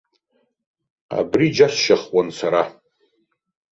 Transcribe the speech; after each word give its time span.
Абри 1.17 1.47
џьасшьахуан 1.55 2.27
сара! 2.37 2.63